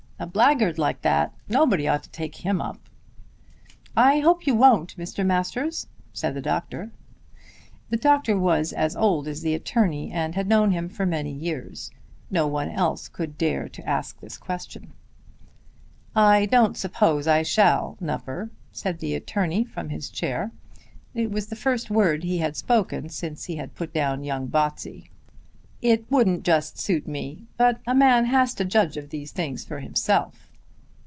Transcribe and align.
A 0.21 0.27
blackguard 0.27 0.77
like 0.77 1.01
that! 1.01 1.33
Nobody 1.49 1.87
ought 1.87 2.03
to 2.03 2.09
take 2.11 2.35
him 2.45 2.61
up." 2.61 2.77
"I 3.97 4.19
hope 4.19 4.45
you 4.45 4.53
won't, 4.53 4.95
Mr. 4.95 5.25
Masters," 5.25 5.87
said 6.13 6.35
the 6.35 6.41
doctor. 6.43 6.91
The 7.89 7.97
doctor 7.97 8.37
was 8.37 8.71
as 8.71 8.95
old 8.95 9.27
as 9.27 9.41
the 9.41 9.55
attorney, 9.55 10.11
and 10.11 10.35
had 10.35 10.45
known 10.47 10.69
him 10.69 10.89
for 10.89 11.07
many 11.07 11.31
years. 11.31 11.89
No 12.29 12.45
one 12.45 12.69
else 12.69 13.07
could 13.07 13.35
dare 13.35 13.67
to 13.69 13.89
ask 13.89 14.19
the 14.19 14.29
question. 14.39 14.93
"I 16.15 16.45
don't 16.45 16.77
suppose 16.77 17.25
I 17.25 17.41
shall, 17.41 17.97
Nupper," 17.99 18.51
said 18.71 18.99
the 18.99 19.15
attorney 19.15 19.63
from 19.63 19.89
his 19.89 20.07
chair. 20.11 20.51
It 21.15 21.31
was 21.31 21.47
the 21.47 21.55
first 21.55 21.89
word 21.89 22.23
he 22.23 22.37
had 22.37 22.55
spoken 22.55 23.09
since 23.09 23.45
he 23.45 23.55
had 23.55 23.73
put 23.73 23.91
down 23.91 24.23
young 24.23 24.45
Botsey. 24.49 25.07
"It 25.83 26.05
wouldn't 26.11 26.43
just 26.43 26.77
suit 26.77 27.07
me; 27.07 27.47
but 27.57 27.79
a 27.87 27.95
man 27.95 28.25
has 28.25 28.53
to 28.53 28.65
judge 28.65 28.97
of 28.97 29.09
those 29.09 29.31
things 29.31 29.65
for 29.65 29.79
himself." 29.79 30.49